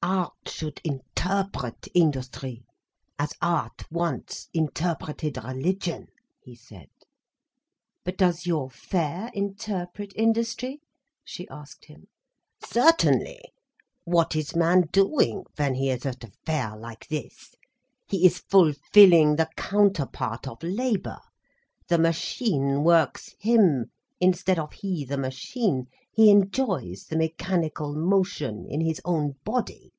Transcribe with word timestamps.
"Art 0.00 0.32
should 0.46 0.80
interpret 0.84 1.88
industry, 1.92 2.62
as 3.18 3.32
art 3.42 3.90
once 3.90 4.48
interpreted 4.54 5.36
religion," 5.42 6.06
he 6.40 6.54
said. 6.54 6.88
"But 8.04 8.16
does 8.16 8.46
your 8.46 8.70
fair 8.70 9.30
interpret 9.34 10.12
industry?" 10.16 10.80
she 11.24 11.48
asked 11.48 11.86
him. 11.86 12.06
"Certainly. 12.64 13.40
What 14.04 14.34
is 14.36 14.54
man 14.56 14.84
doing, 14.92 15.44
when 15.56 15.74
he 15.74 15.90
is 15.90 16.06
at 16.06 16.22
a 16.24 16.30
fair 16.46 16.76
like 16.76 17.08
this? 17.08 17.54
He 18.06 18.24
is 18.24 18.38
fulfilling 18.38 19.34
the 19.36 19.50
counterpart 19.56 20.46
of 20.48 20.62
labour—the 20.62 21.98
machine 21.98 22.82
works 22.84 23.34
him, 23.40 23.90
instead 24.20 24.58
of 24.60 24.72
he 24.74 25.04
the 25.04 25.18
machine. 25.18 25.86
He 26.10 26.30
enjoys 26.30 27.04
the 27.04 27.16
mechanical 27.18 27.94
motion, 27.94 28.64
in 28.68 28.80
his 28.80 29.00
own 29.04 29.34
body." 29.44 29.92